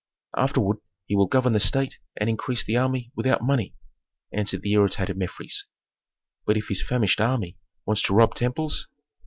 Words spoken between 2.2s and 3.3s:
increase the army